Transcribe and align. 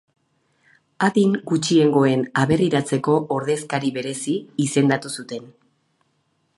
Adin 1.07 1.35
gutxiengoen 1.51 2.23
aberriratzeko 2.45 3.19
ordezkari 3.37 3.95
berezi 3.99 4.37
izendatu 4.69 5.15
zuten. 5.19 5.51